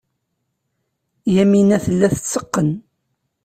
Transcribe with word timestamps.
Yamina 1.35 1.77
tella 1.85 2.07
tetteqqen. 2.15 2.69